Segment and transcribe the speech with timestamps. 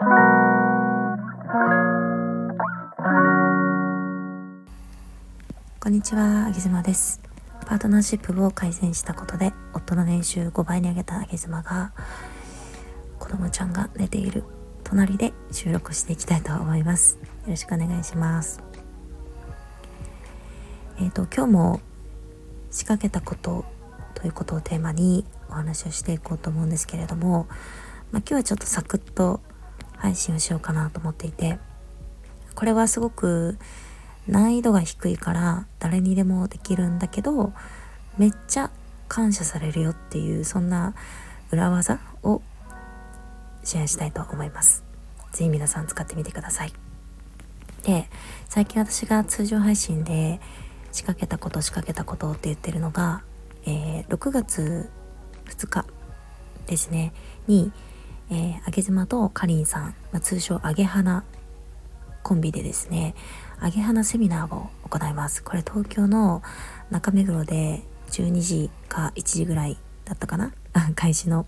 [0.00, 0.04] こ
[5.88, 7.20] んにちは、あげずまです。
[7.66, 11.92] パートナーシップを改善したことで、夫の年収5倍に上げたあげずまが、
[13.18, 14.44] 子供ちゃんが寝ている
[14.84, 17.16] 隣で収録していきたいと思います。
[17.16, 18.62] よろしくお願いします。
[21.00, 21.80] えっ、ー、と、今日も
[22.70, 23.64] 仕掛けたこと
[24.14, 27.48] ということをテーマにお話をしていこうと思うんですけれども、
[28.12, 29.40] まあ、今日はちょっとサクッと
[29.98, 31.58] 配信をしようかなと思っていて
[32.54, 33.58] これはすごく
[34.26, 37.52] 難易度が低いから誰にでもできるんだけど
[38.16, 38.70] めっちゃ
[39.08, 40.94] 感謝されるよっていうそんな
[41.50, 42.42] 裏技を
[43.64, 44.84] シェアしたいと思います。
[45.32, 46.72] ぜひ皆さん使ってみてください。
[47.84, 48.08] で
[48.48, 50.40] 最近私が通常配信で
[50.92, 53.22] 仕掛けたこと仕掛けたことって言ってるのが、
[53.64, 54.90] えー、6月
[55.46, 55.86] 2日
[56.66, 57.12] ですね
[57.46, 57.72] に、
[58.30, 61.24] えー、あげ妻とかりんさん、まあ、通称あげ花
[62.22, 63.14] コンビでですね
[63.60, 65.42] あげ花セミナーを行います。
[65.42, 66.42] これ東京の
[66.90, 70.52] 中目黒で12時か1時ぐらいだったかな？
[70.94, 71.46] 開始の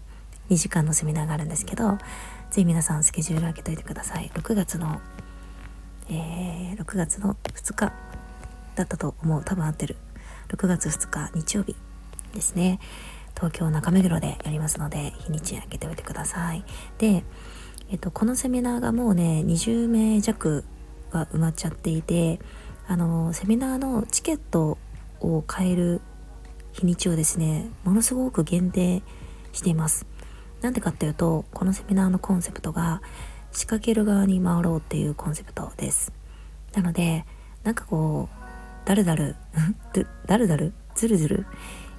[0.48, 1.98] 2時間のセミナーがあるんですけど
[2.50, 4.30] ぜひ皆さんスケジュール開けといてください。
[4.34, 5.00] 6月の、
[6.08, 7.92] えー、6月の2日
[8.74, 9.44] だったと思う。
[9.44, 9.96] 多分合ってる。
[10.48, 11.76] 6月2日日曜日
[12.34, 12.80] ですね。
[13.40, 16.62] 東京中目黒でやりますので日にち開けておいてください。
[16.98, 17.24] で、
[17.90, 20.62] えっと、このセミナーがもうね20名弱
[21.10, 22.38] が埋まっちゃっていて
[22.86, 24.76] あのセミナーのチケット
[25.20, 26.02] を買える
[26.72, 29.02] 日にちをですねものすごく限定
[29.54, 30.06] しています。
[30.60, 33.00] なんでかっていうとこのセミナーのコンセプトが
[33.52, 36.12] 仕掛ける側に回ろうっていうコンセプトです。
[36.74, 37.24] なので
[37.64, 38.28] なんかこ
[38.84, 39.36] うだるだる
[40.26, 41.46] だるだるずるずる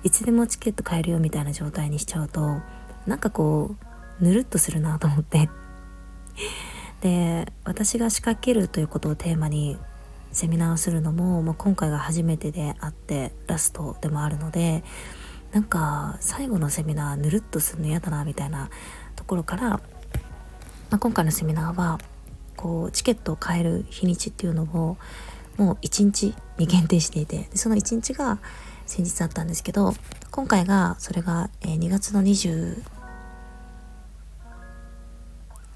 [0.03, 2.59] いつでもチケット買えるよみたいな状態にしちゃうと
[3.05, 3.75] なんかこ
[4.19, 5.49] うぬるっとするなと思って。
[7.01, 9.75] で私が仕掛けるということをテーマに
[10.31, 14.83] セミナーをするのも、まあ、今回が初めてであってラストでもあるので
[15.51, 18.69] なんか最後のセミナーぬるっとするの嫌だなみたいな
[19.15, 19.79] ところから、ま
[20.91, 21.99] あ、今回のセミナーは
[22.55, 24.97] こうチケットを買える日にちっていうのを
[25.57, 28.37] もう1日に限定していてその1日が
[28.91, 29.93] 先日あったんですけど
[30.31, 32.75] 今回がそれが、え2月の27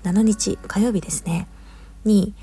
[0.03, 1.47] 日火曜日ですね。
[2.03, 2.33] に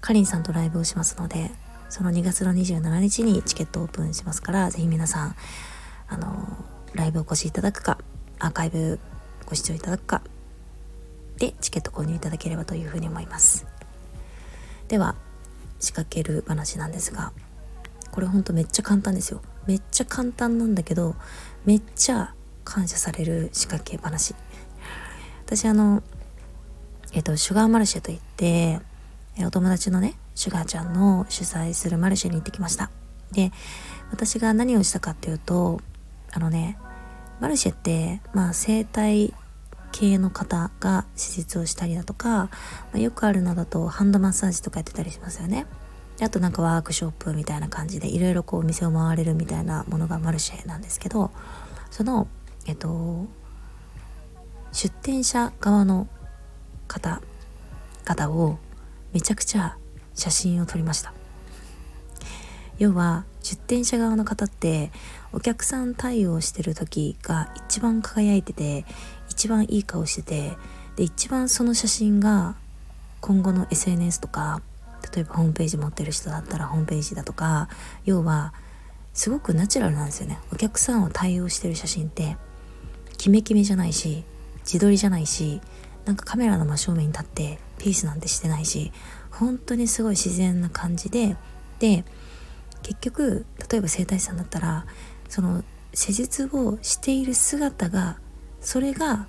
[0.00, 1.50] かりんさんとライブをしますので
[1.88, 5.36] その2月の27日にチケットオープンしますからぜひ皆さん
[6.08, 6.46] あの
[6.94, 7.98] ライブお越しいただくか
[8.38, 9.00] アーカイブ
[9.46, 10.22] ご視聴いただくか
[11.38, 13.66] でチケット購入いただければというふうに思います。
[14.86, 15.16] では
[15.80, 17.32] 仕掛ける話なんですが
[18.12, 19.42] これほんとめっちゃ簡単ですよ。
[19.66, 21.14] めっちゃ簡単なんだけど
[21.64, 24.34] めっちゃ感謝される仕掛け話。
[25.44, 26.02] 私あの
[27.12, 28.80] えっ、とシュガーマルシェといって
[29.38, 32.90] お友達のねシュガーちゃんの主催するマルシェに行ってきました。
[33.32, 33.52] で
[34.10, 35.80] 私が何をしたかっていうと
[36.32, 36.78] あのね
[37.40, 39.34] マルシェってまあ生態
[39.92, 42.50] 系の方が施術をしたりだとか、ま
[42.94, 45.66] あ、よくあるのだとハンドマッサージとかやってたりしますよね。
[46.20, 51.30] あとなんかワークショップみたいな感じでいろいろこうお店を回れるみたいなものがマルシェなんですけど
[51.90, 52.28] その
[52.66, 53.26] えっと
[54.72, 56.08] 出店者側の
[56.86, 57.20] 方
[58.04, 58.58] 方を
[59.12, 59.76] めちゃくちゃ
[60.14, 61.12] 写真を撮りました。
[62.78, 64.90] 要は出店者側の方って
[65.32, 68.84] お客さん対応してる時が一番輝いてて
[69.28, 70.52] 一番いい顔してて
[70.96, 72.56] で一番その写真が
[73.20, 74.60] 今後の SNS とか
[75.14, 77.68] 例えばホームページ持ってる人だったらホームページだとか
[78.04, 78.54] 要は
[79.12, 80.38] すごくナチュラルなんですよね。
[80.52, 82.36] お客さんを対応してる写真って
[83.16, 84.24] キメキメじゃないし
[84.60, 85.60] 自撮りじゃないし
[86.04, 88.92] なんかカメラの真正面に立ってピースなんてしてないし
[89.30, 91.36] 本当にすごい自然な感じで
[91.78, 92.04] で
[92.82, 94.86] 結局例えば整体師さんだったら
[95.28, 98.18] その施術をしている姿が
[98.60, 99.26] それが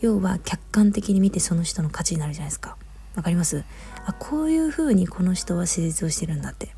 [0.00, 2.76] 要は客観的に見てその人の価値になるじゃないですか。
[3.14, 3.64] わかります？
[4.04, 6.74] あこういう風にこの人は施術をしてるんだって。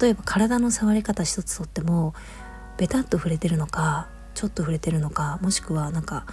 [0.00, 2.14] 例えば体の触り方一つとっても
[2.78, 6.24] ベタッと触れてるのかちょっと触れてるのかもしくはなんか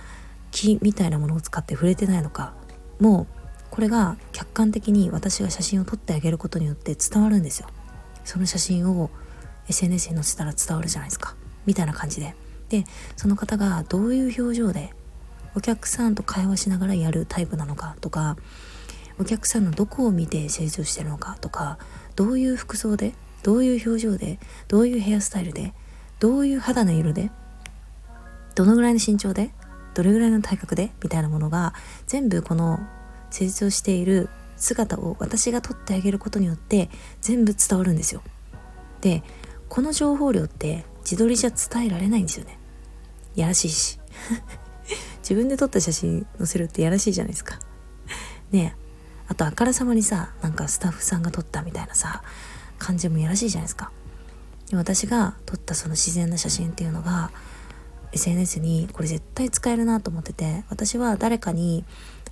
[0.51, 2.53] 木みたいなものを使って触れてないのか
[2.99, 3.27] もう
[3.69, 7.67] これが客観的に私が写真を撮ってあげることによって伝わるんですよ。
[8.23, 9.09] その写真を
[9.67, 11.35] SNS に載せたら伝わるじゃないですか。
[11.65, 12.35] みたいな感じで。
[12.69, 12.85] で
[13.17, 14.93] その方がどういう表情で
[15.55, 18.37] お客さんと会話しながらやるタイプなのかとか
[19.19, 21.77] お客さんのどこを見て成長してるのかとか
[22.15, 25.73] どういう服装でどういう表情でどういうヘアスタイルで
[26.19, 27.31] どういう肌の色で
[28.55, 29.51] どのぐらいの身長で
[29.93, 31.73] どれぐらいの体格でみたいなものが
[32.05, 32.79] 全部この
[33.29, 36.89] 施術をしている姿を私が撮ってあげることによって
[37.21, 38.23] 全部伝わるんですよ。
[39.01, 39.23] で
[39.69, 42.57] この情報量って自撮りじゃ伝えられないんですよね。
[43.35, 43.99] やらしいし。
[45.21, 47.59] 自分で撮った写真載せるってやらしいじゃないですか。
[48.51, 48.86] ねえ。
[49.27, 52.23] あとあからさまにさなんかスタッフさんが撮ったみたいなさ
[52.79, 53.91] 感じもやらしいじゃないですか。
[54.69, 57.31] で私が撮ったその自然な写真っていうのが
[58.11, 61.85] SNS にこれ絶対使えるなと思ってて私は誰かに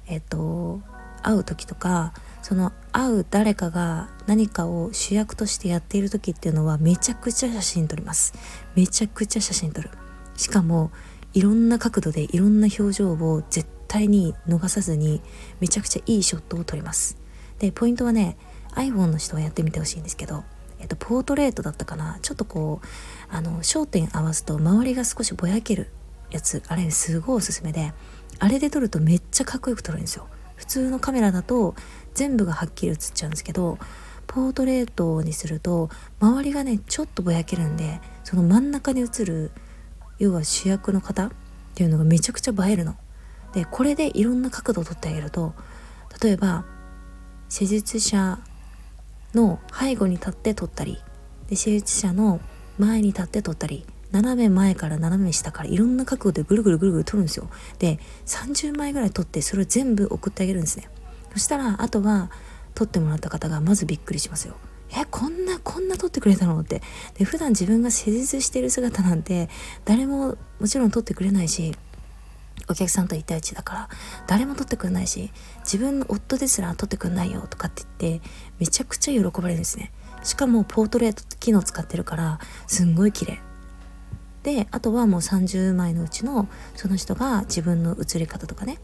[0.08, 0.82] えっと
[1.22, 8.34] 会う時とかその会う誰かが何かを主役としてやっている時っていうのはめちゃくちゃ写真撮ります。
[8.76, 9.90] めちゃくちゃ写真撮る。
[10.38, 10.92] しかも
[11.34, 15.22] いろんな角度でいろんな表情を絶対に逃さずに
[15.60, 17.18] めちゃくちゃいいショットを撮ります。
[17.60, 18.38] でポイントはね
[18.76, 20.44] iPhone の人はやってみてほしいんですけど
[20.78, 22.20] えっと、ポートレートだったかな？
[22.22, 22.88] ちょっとこう
[23.34, 25.90] あの焦点合わすと周りが少しぼやける
[26.30, 26.62] やつ。
[26.68, 27.94] あれすごいおすすめで
[28.40, 30.28] あれで撮るとめっちゃかっこよく撮るんですよ。
[30.58, 31.76] 普通のカメラだと
[32.14, 33.80] 全部がはっきり写っちゃうんですけど
[34.28, 35.90] ポートレートにすると
[36.20, 39.52] 周りがねちょっとぼやけるんでその真ん中に映る
[40.20, 41.32] 要は主役の方っ
[41.74, 42.98] ていうのがめちゃくちゃ映えるの。
[43.56, 45.56] でこれでいろんな角度を撮ってあげると
[46.22, 46.66] 例えば
[47.50, 48.40] 施術者
[49.34, 51.02] の背後に立って撮ったり
[51.50, 52.40] で施術者の
[52.78, 57.50] 前に立って撮ったり斜め前から斜め下からいろんな角度でぐるぐるぐるぐる撮るんですよ。
[57.80, 60.90] で30枚ぐらい撮ってそれを全部送ってあげるんですね。
[61.34, 62.32] そしたらあとは
[62.76, 64.56] 撮ってもらった方がまずびっくりしますよ。
[64.92, 66.82] えこんなこんな撮ってくれたのって。
[67.18, 69.50] で普段自分が施術してる姿なんて
[69.84, 71.76] 誰ももちろん撮ってくれないし
[72.68, 73.90] お客さんと1対1だから
[74.28, 78.28] 誰も撮ってくれないし自分の夫ですら撮ってくんないよとかって言って
[78.60, 79.92] めちゃくちゃ喜ばれるんですね。
[80.24, 83.40] しかもポートレート機能使ってるからすんごい綺麗。
[84.44, 88.80] であとはもう30枚のうちのその人が自分の写り方とかね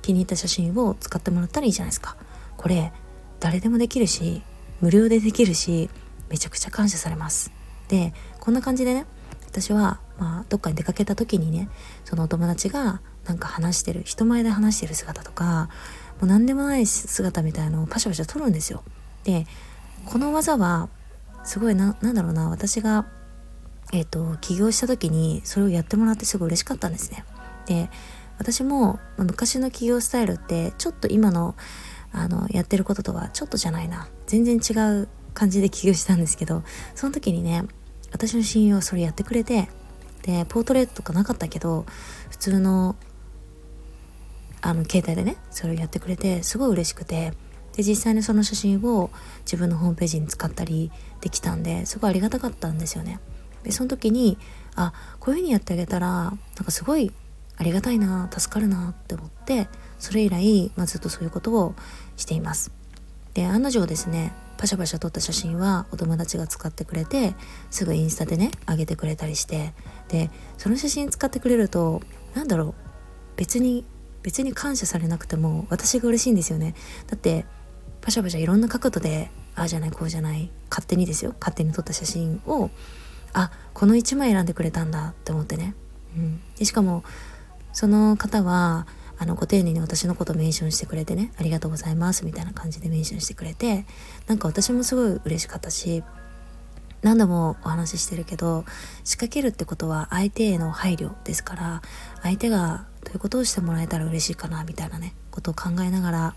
[0.00, 2.16] 気に入った写真を使ってもらったらいいじゃないですか。
[2.56, 2.92] これ
[3.40, 4.42] 誰でもできるし
[4.80, 5.90] 無料でできるし
[6.28, 7.52] めちゃくちゃ感謝されます。
[7.88, 9.06] でこんな感じでね
[9.46, 11.68] 私は、まあ、どっかに出かけた時にね
[12.04, 15.68] そのお友達がなんか話してる人前で話してる姿とか
[16.20, 18.82] もう何でもない姿みたいのをパシャパシャ撮るんですよ。
[19.24, 19.46] で
[20.04, 20.88] この技は
[21.44, 23.06] すごいななんだろうな私が
[23.92, 27.24] えっ、ー、と起業した時にそれをやってもらってすごい嬉しかったんですね。
[27.66, 27.90] で
[28.38, 31.54] 私も、ま、昔の起業スタイルってちょっと今の
[32.12, 34.08] あのやってることとはちょっとじゃないな。
[34.26, 34.72] 全然違
[35.02, 36.62] う感じで起業したんですけど
[36.94, 37.64] その時にね
[38.12, 39.68] 私の親友はそれやってくれて
[40.22, 41.84] でポートレートとかなかったけど
[42.30, 42.96] 普通の
[44.62, 47.32] あの携帯でねそれをやってくれてすごい嬉しくて。
[47.72, 49.10] で実際にその写真を
[49.46, 50.92] 自分のホームページに使ったり
[51.22, 53.18] できたんですごいありがたかったんですよね。
[53.62, 54.36] でその時に
[54.74, 57.12] あこういう風にやってあげたらなんかすごい
[57.56, 59.68] ありがたいな助かるなって思って
[59.98, 61.74] それ以来、まあ、ずっとそういうことを
[62.16, 62.72] しています。
[63.34, 67.34] で案の定ですねパシャパシャ撮った写真はお友達が使ってくれて
[67.70, 69.72] すぐインスタでね上げてくれたりして
[70.08, 72.02] でその写真使ってくれると
[72.34, 72.74] 何だろう
[73.36, 73.84] 別に
[74.22, 76.74] 別に感謝されなくても私が嬉しいんですよね。
[77.06, 77.44] だって
[78.00, 81.34] パシャパシャいろんな角度でああじゃないこうじゃない勝手にですよ。
[81.40, 82.70] 勝手に撮った写真を
[83.32, 85.74] あこの1枚選んでくれたんだって思ってね、
[86.16, 87.02] うん、でしかも
[87.72, 88.86] その方は
[89.18, 93.86] あのご丁寧に私のことメンションしてくれてねありがとうございますみたいな感じでメンションしてくれて
[94.26, 96.02] なんか私もすごい嬉しかったし
[97.02, 98.64] 何度もお話ししてるけど
[99.04, 101.82] 仕掛けるってことは相手への配慮ですから
[102.22, 106.34] 相手がどういうことをしてもらえたら嬉しいかなみたいなねことを考えながら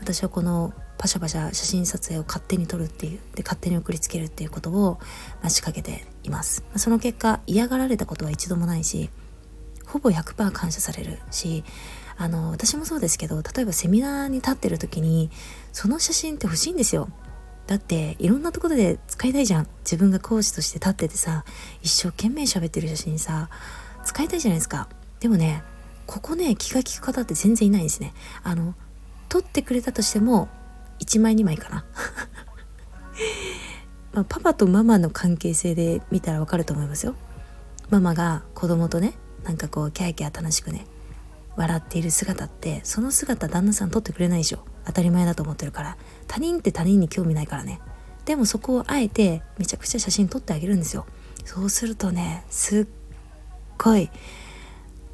[0.00, 4.98] 私はこのパシャパシャ写真撮影を勝手に撮るっていうで勝手に送りつけるっていうことを、
[5.42, 6.64] ま、仕掛けています。
[6.76, 9.10] その結果嫌がられたことは一度もないし
[9.86, 11.64] ほぼ100%感謝されるし
[12.16, 15.30] あの私もそうですけど例えばセミナーに立ってる時に
[15.72, 17.08] その写真って欲しいんですよ。
[17.66, 19.68] だっていろんなところで使いたいじゃん。
[19.84, 21.44] 自分が講師として立っててさ
[21.82, 23.48] 一生懸命喋ってる写真さ
[24.04, 24.88] 使いたいじゃないですか。
[25.20, 25.62] でもね
[26.06, 28.12] ここね気が利く方って全然いないんですね。
[28.42, 28.74] あの
[29.28, 30.48] 撮ってくれたとしても
[31.00, 31.84] 1枚2枚かな。
[34.12, 37.14] まあ、パパとママの関係性で見たらわかると思いますよ。
[37.90, 40.86] ママが子供とねなんかこうキャーキャー楽しくね
[41.56, 44.64] 笑っている姿ってその姿旦那さん撮ってくれないでしょ。
[44.86, 45.96] 当たり前だと思ってるから。
[46.28, 47.80] 他人って他人に興味ないからね。
[48.24, 51.06] でもそこをあえてめちゃくちゃ写真撮ってあげるんですよ。
[51.44, 52.86] そうするとねすっ
[53.76, 54.10] ごい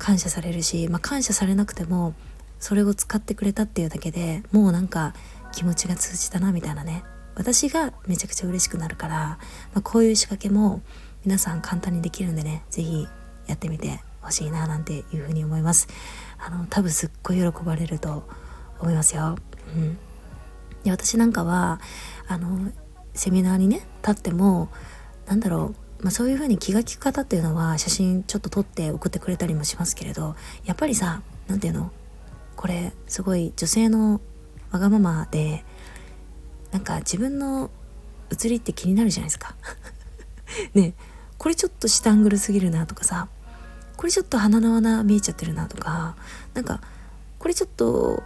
[0.01, 2.15] 感謝されるし、まあ、感謝されなくても
[2.59, 5.15] それを使ってくれたっていうだけでもうなんか
[5.53, 7.05] 気持ちが通じたなみたいなね。
[7.37, 9.39] 私がめちゃくちゃ嬉しくなるから、ま
[9.77, 10.83] あ、こういう仕掛けも
[11.25, 13.09] 皆さん簡単にできるんでね是非
[13.47, 15.89] やってみて欲しいななんていうふうに思います。
[16.39, 18.27] あの多分すっごい喜ばれると
[18.81, 19.37] 思いますよ。
[19.75, 19.99] うん、
[20.83, 21.81] で私なんかは
[22.27, 22.73] あの
[23.15, 24.69] セミナーにね立っても
[25.27, 31.91] なんだろう、まあ、そういう風に気が利く方っていうのは写真ちょっと撮って送ってくれたりもしますけれどやっぱりさ何ていうの？
[32.57, 34.21] これすごい女性の
[34.71, 35.65] わがままで
[36.73, 37.71] なんか自分の
[38.31, 39.55] 写りって気になるじゃないですか。
[40.75, 40.95] ね。
[41.39, 43.29] これちょっと下アングルすぎるなとかさ。
[43.97, 46.17] これちょっと鼻の穴見えちゃってるなとか。
[46.55, 46.81] なんか
[47.39, 48.23] これちょっと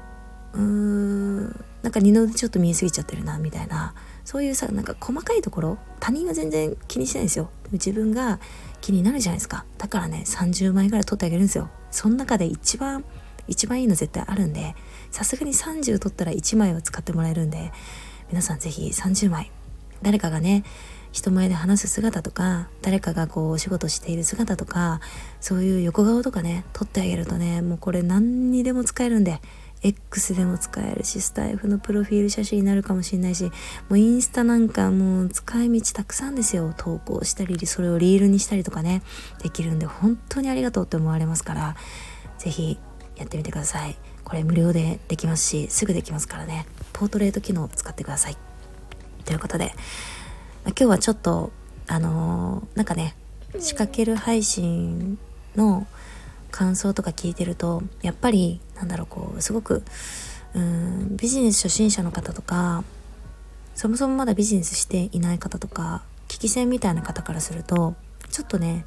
[0.53, 1.45] うーん
[1.83, 3.95] なんか二の腕ちょっと見えすぎちゃってるなみたいな。
[4.25, 7.51] そういうさなんか細かいところ他人は全然気にしないんですよ。
[7.73, 8.41] 自分が
[8.81, 9.65] 気になるじゃないですか。
[9.79, 11.71] だからね30枚ぐらい取ってあげるんですよ。
[11.91, 13.05] その中で一番
[13.47, 14.75] 一番いいの絶対あるんで
[15.11, 17.73] さすがに30取ったら1枚は使ってもらえるんで
[18.31, 19.51] 皆さん是非30枚
[20.03, 20.65] 誰かがね
[21.13, 25.01] 人前で話す姿とか誰かがこうお仕事している姿とか
[25.41, 29.41] そういう横顔とかね撮ってあげるとねもうこれ何にでも使えるんで
[29.85, 33.51] X でも使えるしスタイフのプロフィール写真になるかもしれないしも
[33.91, 36.73] うインスタなんかもう使い道たくさんですよ。
[36.77, 39.03] 投稿したりそれをリールにしたりとかね
[39.43, 41.77] できるんで本当にありがとうって思われますから
[42.39, 42.79] 是非
[43.17, 43.97] やってみてください。
[44.25, 46.67] これ無料でできますしすぐできますからね。
[46.95, 48.37] ポートレート機能を使ってください。
[49.27, 49.73] ということで
[50.65, 51.53] 今日はちょっと
[51.87, 53.15] あのー、なんかね
[53.59, 55.19] 仕掛ける配信
[55.57, 55.87] の
[56.55, 59.83] 感想とか聞いてるとやっぱりなんだろうこうすごく
[60.55, 62.85] うんビジネス初心者の方とか
[63.75, 67.97] そもそもまだビジネスしていない方とか聞き戦みたいな方からすると
[68.31, 68.85] ちょっとね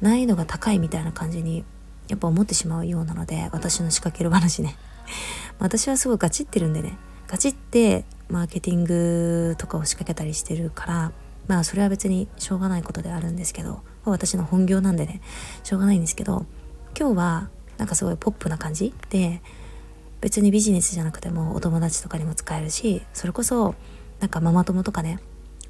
[0.00, 1.66] 難易度が高いみたいな感じに
[2.08, 4.74] やっぱ思ってしまうようなので私の仕掛ける話ね。
[5.60, 6.96] 私はすごいガチってるんでね。
[7.28, 11.12] ガチってマーケティングとかを仕掛けたりしてるから
[11.46, 15.20] まあそれは別にしょうがないことであるんですけど私の本業なんでね
[15.62, 16.46] しょうがないんですけど
[16.98, 19.42] 今日はなんかすごいポップな感じで
[20.20, 23.74] 別にビジネスじゃなくてもお友達とかにも使えるしそれこそ
[24.20, 25.18] なんかママ友とかね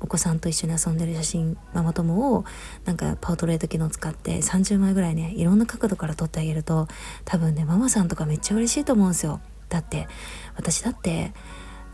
[0.02, 2.44] お子さんと一緒に遊んでる写真ママ友を
[2.84, 6.88] なんかパートレート機能使って30枚ぐらいねいろんな角度から撮ってあげると
[7.24, 9.40] 多分ねママさんとかめっちゃ嬉しいと思うんですよ。
[9.68, 10.08] だって
[10.56, 11.32] 私だって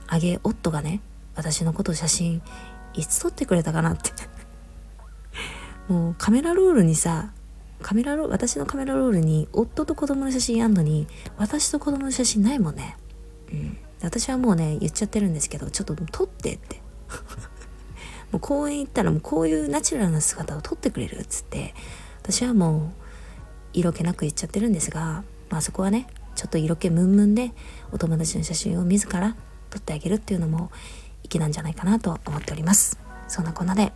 [0.09, 1.01] あげ夫がね
[1.37, 2.43] 私のこと写真
[2.95, 4.11] いつ撮ってくれたかなって。
[5.93, 7.31] もうカメラロールにさ
[7.83, 11.07] カメラロ私のカメラロールに夫と子供の写真あんのに
[11.37, 12.97] 私と子供の写真ないもんね。
[13.53, 13.79] うん。
[14.03, 16.81] 私はもうね言っちゃってるんですけどちょっと撮ってって。
[18.33, 21.75] もう公園行ったらもうこういうナチュラルな姿を撮ってくれるっつって。
[22.23, 23.09] 私はもう
[23.73, 27.53] 色気なく言っちゃってるんですがまあそこはねちょっと色気ムンムンで
[27.91, 29.35] お友達の写真を自ら
[29.71, 30.71] 撮ってあげるっていうのも
[31.23, 32.99] 粋なんじゃないかなと思っております。
[33.29, 33.93] そんなこんなで、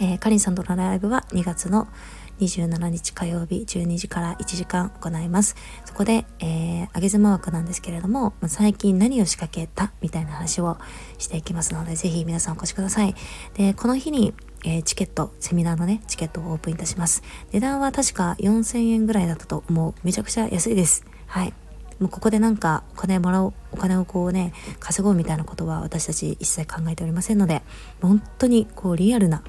[0.00, 1.88] えー、かりんさんとのライブは2月の
[2.44, 5.54] 27日火曜日12時から1時間行います。
[5.84, 10.78] そこで、えー、上げ妻枠なんですけれども、最近何を仕掛けたみたいな話を
[11.18, 13.14] していきますので、ぜひ皆さんお越しください。
[13.54, 14.34] で、この日に、
[14.64, 17.22] えー、チケット、セミナーのね、チケットをオープンいたします。
[17.52, 19.94] 値段は確か4000円ぐらいだったと思う。
[20.02, 21.04] めちゃくちゃ安いです。
[21.26, 21.52] はい。
[22.00, 27.62] もうここでなんかお金もらおう、お金をこうね、稼ごうみたいなことは私たち一切考えておりませんので、
[28.00, 29.44] 本当にこうリアルな、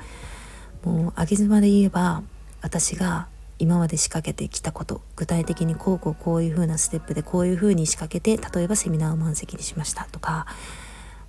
[0.83, 2.21] もう上げ妻で言えば、
[2.63, 3.27] 私が
[3.59, 10.47] 今まで仕掛けてきたこと具体的にこうこうこういう風なステップでこういう風に仕掛けて例えばセミナーを満席にしましたとか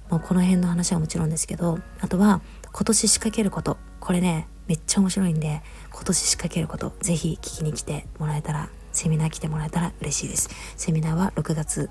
[0.08, 2.40] もうこの辺の話はもちろんですけどあとは
[2.72, 5.62] 今年仕掛けることこれねめっちゃ面白いんで
[5.92, 10.48] 今年仕掛けることぜひ聞きに来てもらえたらセミナー来てもらえたら嬉しいです。
[10.76, 11.90] セミナーは6月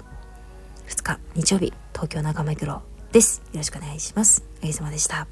[0.88, 2.82] 2日日曜日東京中目黒
[3.12, 3.42] です。
[3.52, 4.44] よろしくお願いします。
[4.64, 5.28] あげさまでした。